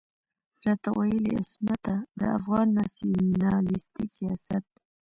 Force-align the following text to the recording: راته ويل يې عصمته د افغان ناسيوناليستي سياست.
راته 0.65 0.89
ويل 0.97 1.23
يې 1.29 1.33
عصمته 1.41 1.95
د 2.19 2.21
افغان 2.37 2.67
ناسيوناليستي 2.77 4.03
سياست. 4.15 4.65